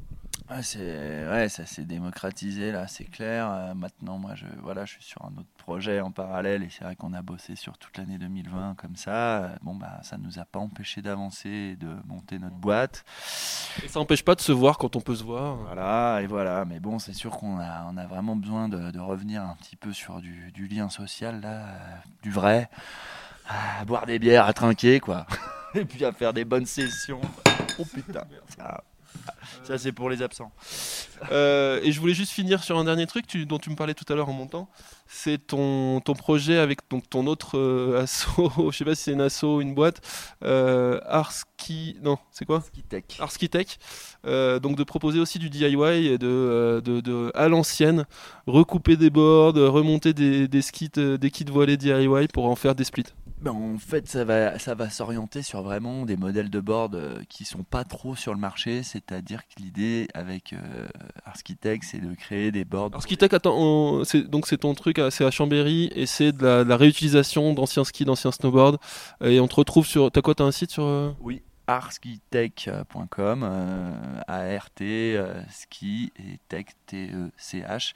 [0.51, 3.49] Ouais, c'est ouais, ça s'est démocratisé là, c'est clair.
[3.51, 6.85] Euh, maintenant, moi, je voilà, je suis sur un autre projet en parallèle et c'est
[6.85, 9.45] vrai qu'on a bossé sur toute l'année 2020 comme ça.
[9.45, 13.07] Euh, bon bah, ça nous a pas empêché d'avancer et de monter notre boîte.
[13.83, 15.57] Et ça n'empêche pas de se voir quand on peut se voir.
[15.57, 16.67] Voilà et voilà.
[16.67, 19.77] Mais bon, c'est sûr qu'on a on a vraiment besoin de, de revenir un petit
[19.77, 22.69] peu sur du, du lien social là, euh, du vrai,
[23.49, 25.27] à boire des bières, à trinquer quoi,
[25.75, 27.23] et puis à faire des bonnes sessions.
[27.79, 28.25] Oh putain.
[29.65, 30.53] Ça, c'est pour les absents.
[31.33, 33.95] Euh, et je voulais juste finir sur un dernier truc tu- dont tu me parlais
[33.95, 34.69] tout à l'heure en montant.
[35.07, 38.27] C'est ton, ton projet avec donc, ton autre euh, asso,
[38.71, 40.01] je sais pas si c'est une asso ou une boîte,
[40.45, 41.97] euh, Arski.
[42.03, 42.61] Non, c'est quoi?
[42.61, 43.17] Skitech.
[43.21, 43.79] Arskitech.
[44.27, 48.07] Euh, donc de proposer aussi du DIY et de, euh, de, de- à l'ancienne,
[48.47, 52.85] recouper des boards, remonter des, des, skits, des kits voilés DIY pour en faire des
[52.85, 53.05] splits.
[53.45, 57.19] Ben, en fait, ça va, ça va s'orienter sur vraiment des modèles de board euh,
[57.29, 58.83] qui sont pas trop sur le marché.
[58.83, 60.87] C'est-à-dire que l'idée avec euh,
[61.27, 62.91] Arskitech, c'est de créer des boards.
[62.95, 66.43] Arskitech, attends, on- c'est- donc c'est ton truc, à- c'est à Chambéry et c'est de
[66.43, 68.79] la, de la réutilisation d'anciens skis, d'anciens snowboards.
[69.23, 70.11] Et on te retrouve sur.
[70.11, 70.85] T'as quoi T'as un site sur.
[70.85, 77.95] euh, Oui, arskitech.com, euh, ART, euh, ski et tech, T-E-C-H.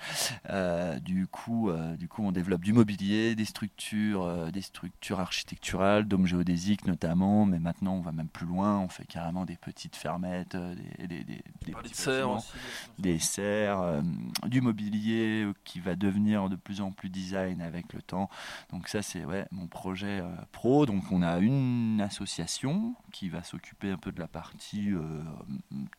[0.49, 5.21] Euh, du, coup, euh, du coup, on développe du mobilier, des structures, euh, des structures
[5.21, 9.57] architecturales, dômes géodésiques notamment, mais maintenant on va même plus loin, on fait carrément des
[9.57, 12.53] petites fermettes, des, des, des, des Parler de petits serre bâtiments aussi.
[12.99, 14.03] des serres,
[14.47, 18.31] du mobilier qui va devenir de plus en plus design avec le temps.
[18.71, 20.87] Donc ça c'est ouais, mon projet pro.
[20.87, 25.01] Donc on a une association qui va s'occuper un peu de la partie euh,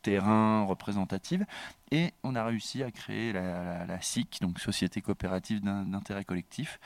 [0.02, 1.44] terrain représentative
[1.92, 6.24] et on a réussi à créer la, la- la SIC, donc Société coopérative d'in- d'intérêt
[6.24, 6.78] collectif,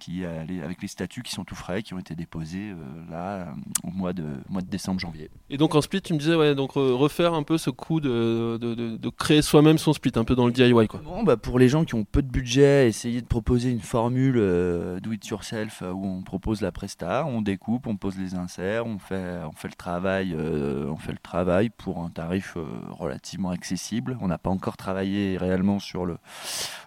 [0.00, 3.26] qui les- avec les statuts qui sont tout frais, qui ont été déposés euh, là
[3.34, 3.44] euh,
[3.84, 5.30] au mois de, mois de décembre-janvier.
[5.50, 8.00] Et donc en split, tu me disais, ouais, donc euh, refaire un peu ce coup
[8.00, 11.00] de, de, de- de créer soi-même son split, un peu dans le DIY quoi.
[11.04, 14.36] Bon, bah pour les gens qui ont peu de budget, essayer de proposer une formule
[14.38, 18.86] euh, do it yourself où on propose la presta, on découpe, on pose les inserts,
[18.86, 22.64] on fait, on fait le travail, euh, on fait le travail pour un tarif euh,
[22.90, 24.16] relativement accessible.
[24.20, 26.18] On n'a pas encore travaillé réellement sur le,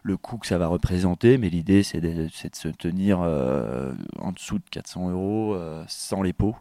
[0.03, 4.31] le coût que ça va représenter, mais l'idée c'est de, de se tenir euh, en
[4.31, 5.57] dessous de 400 euros
[5.87, 6.55] sans les pots.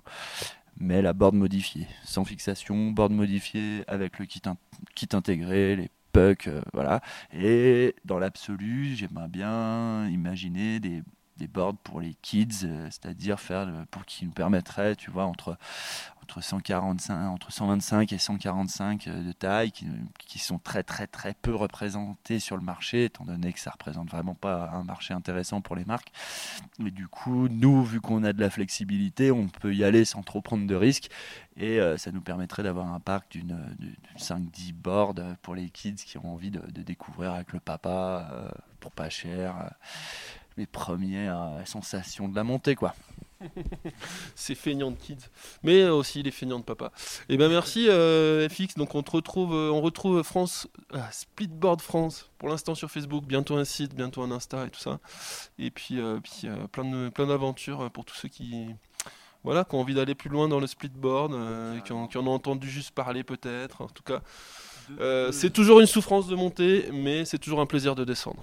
[0.81, 4.43] Mais la board modifiée, sans fixation, board modifiée avec le kit,
[4.95, 7.01] kit intégré, les pucks, voilà.
[7.33, 11.03] Et dans l'absolu, j'aimerais bien imaginer des,
[11.39, 15.57] des boards pour les kids, euh, c'est-à-dire faire pour qui nous permettrait, tu vois, entre
[16.29, 19.87] entre 145, entre 125 et 145 euh, de taille, qui,
[20.19, 24.11] qui sont très très très peu représentés sur le marché, étant donné que ça représente
[24.11, 26.13] vraiment pas un marché intéressant pour les marques.
[26.85, 30.23] Et du coup, nous, vu qu'on a de la flexibilité, on peut y aller sans
[30.23, 31.09] trop prendre de risques.
[31.57, 35.95] Et euh, ça nous permettrait d'avoir un parc d'une d'une 5-10 boards pour les kids
[35.95, 39.71] qui ont envie de, découvrir avec le papa, pour pas cher,
[40.59, 42.95] les premières euh, sensations de la montée, quoi.
[44.35, 45.29] C'est feignant de kids,
[45.63, 46.93] mais aussi les feignants de papa.
[47.29, 48.75] Et ben merci euh, FX.
[48.77, 52.31] Donc on te retrouve, euh, on retrouve France, ah, Splitboard France.
[52.39, 54.99] Pour l'instant sur Facebook, bientôt un site, bientôt un Insta et tout ça.
[55.59, 58.75] Et puis, euh, puis euh, plein de plein d'aventures pour tous ceux qui
[59.45, 62.27] voilà qui ont envie d'aller plus loin dans le splitboard, euh, qui, ont, qui en
[62.27, 63.83] ont entendu juste parler peut-être.
[63.83, 64.21] En tout cas,
[65.01, 68.43] euh, c'est toujours une souffrance de monter, mais c'est toujours un plaisir de descendre.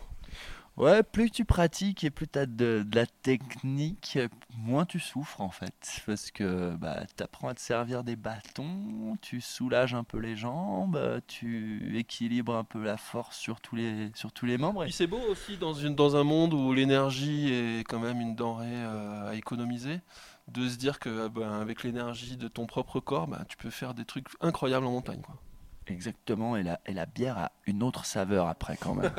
[0.77, 4.19] Ouais, plus tu pratiques et plus tu as de, la technique,
[4.57, 6.01] moins tu souffres en fait.
[6.05, 10.35] Parce que bah, tu apprends à te servir des bâtons, tu soulages un peu les
[10.35, 14.83] jambes, tu équilibres un peu la force sur tous les, sur les membres.
[14.83, 18.35] Puis c'est beau aussi dans, une, dans un monde où l'énergie est quand même une
[18.35, 20.01] denrée euh, à économiser,
[20.49, 23.93] de se dire que ben, avec l'énergie de ton propre corps, ben, tu peux faire
[23.93, 25.21] des trucs incroyables en montagne.
[25.21, 25.39] Quoi.
[25.87, 29.11] Exactement, et la, et la bière a une autre saveur après quand même.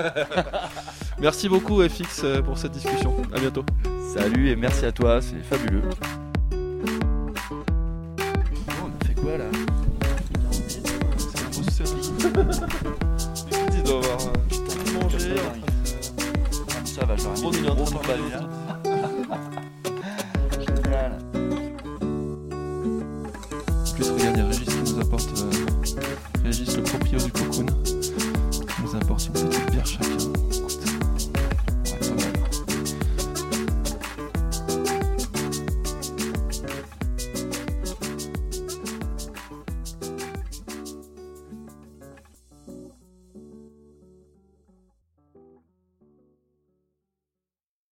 [1.20, 3.14] Merci beaucoup FX euh, pour cette discussion.
[3.32, 3.64] À bientôt.
[4.14, 5.82] Salut et merci à toi, c'est fabuleux.
[8.82, 9.44] on a fait quoi là?
[10.66, 11.90] C'est une grosse série.
[12.18, 12.60] Les petits,
[13.76, 15.34] ils doivent avoir tout mangé.
[16.84, 18.65] Ça va, j'aurais mis train de.